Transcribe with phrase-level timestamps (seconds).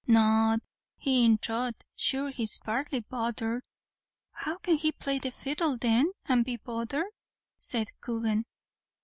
[0.07, 0.61] "Not
[0.97, 1.75] he in throth.
[1.95, 3.65] Sure he's partly bothered."
[4.31, 7.11] "How can he play the fiddle then, and be bothered?"
[7.59, 8.45] said Coogan.